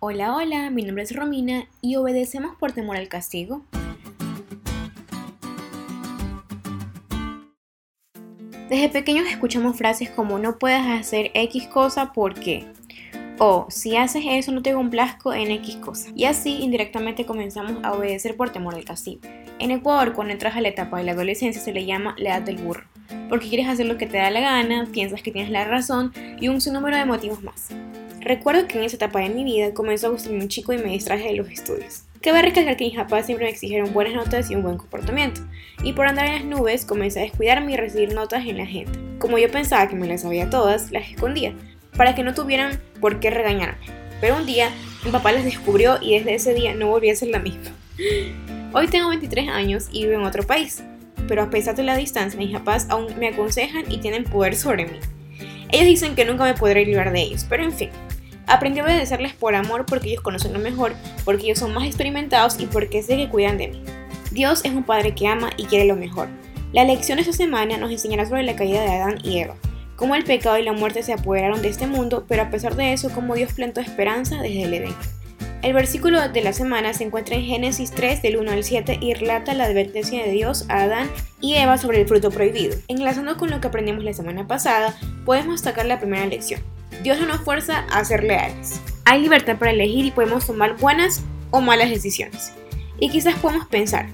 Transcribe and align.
Hola, 0.00 0.36
hola, 0.36 0.70
mi 0.70 0.84
nombre 0.84 1.02
es 1.02 1.12
Romina 1.12 1.66
y 1.80 1.96
obedecemos 1.96 2.54
por 2.54 2.70
temor 2.70 2.96
al 2.96 3.08
castigo. 3.08 3.64
Desde 8.70 8.90
pequeños 8.90 9.28
escuchamos 9.28 9.76
frases 9.76 10.08
como 10.08 10.38
no 10.38 10.56
puedes 10.60 10.86
hacer 10.86 11.32
X 11.34 11.66
cosa 11.66 12.12
porque 12.12 12.64
o 13.40 13.66
si 13.70 13.96
haces 13.96 14.22
eso 14.24 14.52
no 14.52 14.62
te 14.62 14.72
complazco 14.72 15.34
en 15.34 15.50
X 15.50 15.74
cosa. 15.78 16.10
Y 16.14 16.26
así 16.26 16.58
indirectamente 16.62 17.26
comenzamos 17.26 17.82
a 17.82 17.92
obedecer 17.92 18.36
por 18.36 18.50
temor 18.50 18.76
al 18.76 18.84
castigo. 18.84 19.22
En 19.58 19.72
Ecuador, 19.72 20.12
cuando 20.12 20.32
entras 20.32 20.54
a 20.54 20.60
la 20.60 20.68
etapa 20.68 20.98
de 20.98 21.04
la 21.04 21.12
adolescencia, 21.12 21.60
se 21.60 21.72
le 21.72 21.86
llama 21.86 22.14
la 22.18 22.36
edad 22.36 22.42
del 22.42 22.58
burro, 22.58 22.84
porque 23.28 23.48
quieres 23.48 23.66
hacer 23.66 23.86
lo 23.86 23.98
que 23.98 24.06
te 24.06 24.18
da 24.18 24.30
la 24.30 24.40
gana, 24.42 24.86
piensas 24.92 25.22
que 25.22 25.32
tienes 25.32 25.50
la 25.50 25.64
razón 25.64 26.12
y 26.40 26.46
un 26.46 26.60
sinnúmero 26.60 26.96
de 26.96 27.04
motivos 27.04 27.42
más. 27.42 27.70
Recuerdo 28.20 28.66
que 28.66 28.78
en 28.78 28.84
esa 28.84 28.96
etapa 28.96 29.20
de 29.20 29.28
mi 29.28 29.44
vida 29.44 29.72
comenzó 29.72 30.08
a 30.08 30.10
gustarme 30.10 30.40
un 30.40 30.48
chico 30.48 30.72
y 30.72 30.78
me 30.78 30.90
distraje 30.90 31.28
de 31.28 31.36
los 31.36 31.48
estudios. 31.50 32.02
Cabe 32.20 32.42
recalcar 32.42 32.76
que 32.76 32.84
mis 32.84 32.96
papás 32.96 33.26
siempre 33.26 33.46
me 33.46 33.52
exigieron 33.52 33.92
buenas 33.92 34.14
notas 34.14 34.50
y 34.50 34.56
un 34.56 34.62
buen 34.62 34.76
comportamiento, 34.76 35.40
y 35.84 35.92
por 35.92 36.06
andar 36.06 36.26
en 36.26 36.32
las 36.32 36.44
nubes 36.44 36.84
comencé 36.84 37.20
a 37.20 37.22
descuidarme 37.22 37.72
y 37.72 37.76
recibir 37.76 38.12
notas 38.12 38.44
en 38.44 38.58
la 38.58 38.66
gente. 38.66 38.98
Como 39.20 39.38
yo 39.38 39.48
pensaba 39.50 39.88
que 39.88 39.94
me 39.94 40.08
las 40.08 40.22
sabía 40.22 40.50
todas, 40.50 40.90
las 40.90 41.08
escondía, 41.08 41.54
para 41.96 42.16
que 42.16 42.24
no 42.24 42.34
tuvieran 42.34 42.80
por 43.00 43.20
qué 43.20 43.30
regañarme. 43.30 43.86
Pero 44.20 44.36
un 44.36 44.46
día 44.46 44.70
mi 45.04 45.12
papá 45.12 45.30
las 45.30 45.44
descubrió 45.44 45.98
y 46.02 46.18
desde 46.18 46.34
ese 46.34 46.54
día 46.54 46.74
no 46.74 46.88
volví 46.88 47.08
a 47.08 47.16
ser 47.16 47.28
la 47.28 47.38
misma. 47.38 47.70
Hoy 48.72 48.88
tengo 48.88 49.08
23 49.10 49.48
años 49.48 49.88
y 49.92 50.06
vivo 50.06 50.20
en 50.20 50.26
otro 50.26 50.42
país, 50.42 50.82
pero 51.28 51.42
a 51.42 51.50
pesar 51.50 51.76
de 51.76 51.84
la 51.84 51.96
distancia, 51.96 52.38
mis 52.38 52.52
papás 52.52 52.86
aún 52.90 53.06
me 53.18 53.28
aconsejan 53.28 53.90
y 53.90 53.98
tienen 53.98 54.24
poder 54.24 54.56
sobre 54.56 54.86
mí. 54.86 54.98
Ellos 55.70 55.86
dicen 55.86 56.14
que 56.16 56.24
nunca 56.24 56.44
me 56.44 56.54
podré 56.54 56.84
librar 56.84 57.12
de 57.12 57.20
ellos, 57.20 57.46
pero 57.48 57.62
en 57.62 57.72
fin, 57.72 57.90
Aprendí 58.48 58.80
a 58.80 58.84
obedecerles 58.84 59.34
por 59.34 59.54
amor 59.54 59.84
porque 59.86 60.08
ellos 60.08 60.22
conocen 60.22 60.54
lo 60.54 60.58
mejor, 60.58 60.94
porque 61.24 61.44
ellos 61.44 61.58
son 61.58 61.74
más 61.74 61.84
experimentados 61.84 62.58
y 62.58 62.66
porque 62.66 63.02
sé 63.02 63.16
que 63.16 63.28
cuidan 63.28 63.58
de 63.58 63.68
mí. 63.68 63.82
Dios 64.30 64.62
es 64.64 64.72
un 64.72 64.84
Padre 64.84 65.14
que 65.14 65.28
ama 65.28 65.50
y 65.56 65.64
quiere 65.64 65.84
lo 65.84 65.96
mejor. 65.96 66.28
La 66.72 66.84
lección 66.84 67.16
de 67.16 67.22
esta 67.22 67.34
semana 67.34 67.76
nos 67.76 67.90
enseñará 67.90 68.26
sobre 68.26 68.42
la 68.42 68.56
caída 68.56 68.82
de 68.82 68.90
Adán 68.90 69.18
y 69.22 69.38
Eva, 69.38 69.54
cómo 69.96 70.14
el 70.14 70.24
pecado 70.24 70.58
y 70.58 70.64
la 70.64 70.72
muerte 70.72 71.02
se 71.02 71.12
apoderaron 71.12 71.62
de 71.62 71.68
este 71.68 71.86
mundo, 71.86 72.24
pero 72.28 72.42
a 72.42 72.50
pesar 72.50 72.74
de 72.76 72.92
eso, 72.92 73.10
cómo 73.10 73.34
Dios 73.34 73.52
plantó 73.52 73.80
esperanza 73.80 74.36
desde 74.40 74.64
el 74.64 74.74
Edén. 74.74 74.94
El 75.60 75.72
versículo 75.72 76.28
de 76.28 76.40
la 76.40 76.52
semana 76.52 76.94
se 76.94 77.02
encuentra 77.02 77.34
en 77.34 77.42
Génesis 77.42 77.90
3 77.90 78.22
del 78.22 78.36
1 78.36 78.52
al 78.52 78.62
7 78.62 78.98
y 79.00 79.14
relata 79.14 79.54
la 79.54 79.64
advertencia 79.64 80.24
de 80.24 80.30
Dios 80.30 80.64
a 80.68 80.82
Adán 80.82 81.10
y 81.40 81.54
Eva 81.54 81.78
sobre 81.78 82.00
el 82.00 82.06
fruto 82.06 82.30
prohibido. 82.30 82.76
Enlazando 82.86 83.36
con 83.36 83.50
lo 83.50 83.60
que 83.60 83.66
aprendimos 83.66 84.04
la 84.04 84.12
semana 84.12 84.46
pasada, 84.46 84.96
podemos 85.24 85.54
destacar 85.54 85.86
la 85.86 85.98
primera 85.98 86.26
lección. 86.26 86.62
Dios 87.02 87.18
no 87.18 87.26
nos 87.26 87.40
fuerza 87.40 87.80
a 87.90 88.04
ser 88.04 88.22
leales. 88.22 88.80
Hay 89.04 89.20
libertad 89.20 89.58
para 89.58 89.72
elegir 89.72 90.04
y 90.04 90.10
podemos 90.12 90.46
tomar 90.46 90.76
buenas 90.76 91.24
o 91.50 91.60
malas 91.60 91.90
decisiones. 91.90 92.52
Y 93.00 93.10
quizás 93.10 93.34
podemos 93.34 93.66
pensar, 93.66 94.06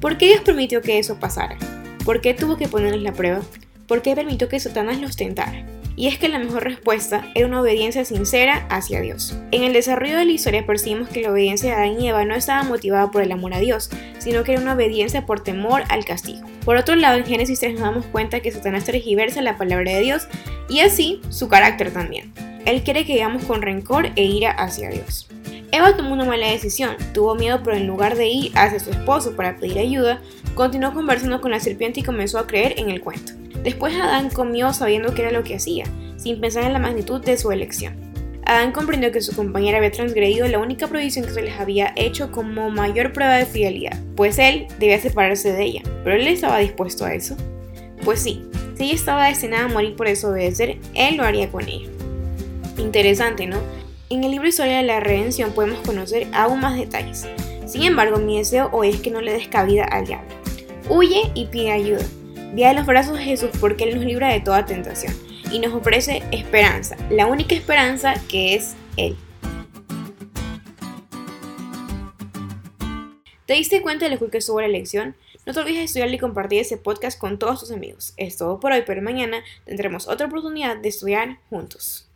¿por 0.00 0.18
qué 0.18 0.26
Dios 0.26 0.42
permitió 0.42 0.82
que 0.82 1.00
eso 1.00 1.18
pasara? 1.18 1.56
¿Por 2.04 2.20
qué 2.20 2.32
tuvo 2.32 2.56
que 2.56 2.68
ponerles 2.68 3.02
la 3.02 3.12
prueba? 3.12 3.40
¿Por 3.86 4.02
qué 4.02 4.14
permitió 4.14 4.48
que 4.48 4.60
Satanás 4.60 5.00
los 5.00 5.16
tentara? 5.16 5.66
Y 5.94 6.08
es 6.08 6.18
que 6.18 6.28
la 6.28 6.38
mejor 6.38 6.64
respuesta 6.64 7.30
era 7.34 7.46
una 7.46 7.60
obediencia 7.60 8.04
sincera 8.04 8.66
hacia 8.70 9.00
Dios. 9.00 9.36
En 9.50 9.62
el 9.62 9.74
desarrollo 9.74 10.16
de 10.16 10.24
la 10.24 10.32
historia 10.32 10.64
percibimos 10.64 11.08
que 11.08 11.20
la 11.20 11.30
obediencia 11.30 11.70
de 11.70 11.76
Adán 11.76 12.00
y 12.00 12.08
Eva 12.08 12.24
no 12.24 12.34
estaba 12.34 12.62
motivada 12.62 13.10
por 13.10 13.22
el 13.22 13.32
amor 13.32 13.52
a 13.52 13.60
Dios, 13.60 13.90
sino 14.18 14.42
que 14.42 14.52
era 14.52 14.62
una 14.62 14.74
obediencia 14.74 15.26
por 15.26 15.40
temor 15.40 15.82
al 15.88 16.04
castigo. 16.04 16.46
Por 16.64 16.76
otro 16.76 16.94
lado, 16.94 17.18
en 17.18 17.26
Génesis 17.26 17.60
3 17.60 17.74
nos 17.74 17.82
damos 17.82 18.06
cuenta 18.06 18.40
que 18.40 18.50
Satanás 18.50 18.84
tergiversa 18.84 19.42
la 19.42 19.58
palabra 19.58 19.92
de 19.92 20.00
Dios 20.00 20.28
y 20.68 20.80
así 20.80 21.20
su 21.28 21.48
carácter 21.48 21.92
también. 21.92 22.32
Él 22.64 22.82
quiere 22.84 23.04
que 23.04 23.14
vayamos 23.14 23.44
con 23.44 23.60
rencor 23.60 24.10
e 24.16 24.24
ira 24.24 24.52
hacia 24.52 24.88
Dios. 24.88 25.28
Eva 25.72 25.96
tomó 25.96 26.12
una 26.12 26.24
mala 26.24 26.48
decisión, 26.48 26.96
tuvo 27.12 27.34
miedo, 27.34 27.60
pero 27.64 27.76
en 27.76 27.86
lugar 27.86 28.16
de 28.16 28.28
ir 28.28 28.52
hacia 28.54 28.78
su 28.78 28.90
esposo 28.90 29.34
para 29.34 29.56
pedir 29.56 29.78
ayuda, 29.78 30.20
continuó 30.54 30.92
conversando 30.92 31.40
con 31.40 31.50
la 31.50 31.60
serpiente 31.60 32.00
y 32.00 32.02
comenzó 32.02 32.38
a 32.38 32.46
creer 32.46 32.74
en 32.78 32.90
el 32.90 33.00
cuento. 33.00 33.32
Después 33.62 33.94
Adán 33.94 34.30
comió 34.30 34.72
sabiendo 34.72 35.14
que 35.14 35.22
era 35.22 35.30
lo 35.30 35.44
que 35.44 35.56
hacía, 35.56 35.84
sin 36.16 36.40
pensar 36.40 36.64
en 36.64 36.72
la 36.72 36.78
magnitud 36.78 37.20
de 37.20 37.36
su 37.36 37.52
elección. 37.52 38.12
Adán 38.44 38.72
comprendió 38.72 39.12
que 39.12 39.20
su 39.20 39.34
compañera 39.36 39.78
había 39.78 39.92
transgredido 39.92 40.48
la 40.48 40.58
única 40.58 40.88
prohibición 40.88 41.24
que 41.24 41.30
se 41.30 41.42
les 41.42 41.58
había 41.60 41.92
hecho 41.96 42.32
como 42.32 42.70
mayor 42.70 43.12
prueba 43.12 43.36
de 43.36 43.46
fidelidad, 43.46 43.98
pues 44.16 44.38
él 44.38 44.66
debía 44.78 45.00
separarse 45.00 45.52
de 45.52 45.62
ella. 45.62 45.82
¿Pero 46.02 46.16
él 46.16 46.26
estaba 46.26 46.58
dispuesto 46.58 47.04
a 47.04 47.14
eso? 47.14 47.36
Pues 48.04 48.20
sí, 48.20 48.42
si 48.76 48.84
ella 48.84 48.94
estaba 48.94 49.28
destinada 49.28 49.66
a 49.66 49.68
morir 49.68 49.94
por 49.94 50.08
desobedecer, 50.08 50.78
él 50.94 51.16
lo 51.16 51.24
haría 51.24 51.50
con 51.50 51.68
ella. 51.68 51.88
Interesante, 52.78 53.46
¿no? 53.46 53.58
En 54.10 54.24
el 54.24 54.32
libro 54.32 54.48
Historia 54.48 54.78
de 54.78 54.82
la 54.82 55.00
Redención 55.00 55.52
podemos 55.52 55.80
conocer 55.86 56.26
aún 56.32 56.60
más 56.60 56.76
detalles. 56.76 57.26
Sin 57.66 57.84
embargo, 57.84 58.18
mi 58.18 58.38
deseo 58.38 58.68
hoy 58.72 58.90
es 58.90 59.00
que 59.00 59.10
no 59.10 59.20
le 59.20 59.32
des 59.32 59.48
cabida 59.48 59.84
al 59.84 60.06
diablo. 60.06 60.28
Huye 60.90 61.30
y 61.34 61.46
pide 61.46 61.70
ayuda. 61.70 62.04
Ve 62.52 62.66
a 62.66 62.74
los 62.74 62.84
brazos 62.84 63.16
de 63.16 63.24
Jesús 63.24 63.48
porque 63.58 63.84
Él 63.84 63.96
nos 63.96 64.04
libra 64.04 64.28
de 64.28 64.40
toda 64.40 64.66
tentación 64.66 65.14
y 65.50 65.58
nos 65.58 65.72
ofrece 65.72 66.22
esperanza, 66.32 66.96
la 67.08 67.26
única 67.26 67.54
esperanza 67.54 68.12
que 68.28 68.54
es 68.54 68.74
Él. 68.98 69.16
¿Te 73.46 73.54
diste 73.54 73.80
cuenta 73.80 74.04
de 74.04 74.14
lo 74.14 74.30
que 74.30 74.36
estuvo 74.36 74.60
la 74.60 74.68
lección? 74.68 75.16
No 75.46 75.54
te 75.54 75.60
olvides 75.60 75.78
de 75.78 75.84
estudiar 75.84 76.12
y 76.12 76.18
compartir 76.18 76.60
ese 76.60 76.76
podcast 76.76 77.18
con 77.18 77.38
todos 77.38 77.60
tus 77.60 77.72
amigos. 77.72 78.12
Es 78.18 78.36
todo 78.36 78.60
por 78.60 78.72
hoy, 78.72 78.82
pero 78.86 79.00
mañana 79.00 79.42
tendremos 79.64 80.06
otra 80.06 80.26
oportunidad 80.26 80.76
de 80.76 80.90
estudiar 80.90 81.38
juntos. 81.48 82.11